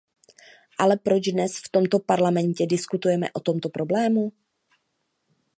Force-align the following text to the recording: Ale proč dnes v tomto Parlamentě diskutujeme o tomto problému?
Ale 0.83 0.95
proč 0.97 1.29
dnes 1.29 1.57
v 1.57 1.69
tomto 1.71 1.99
Parlamentě 1.99 2.65
diskutujeme 2.65 3.31
o 3.33 3.39
tomto 3.39 3.69
problému? 3.69 4.31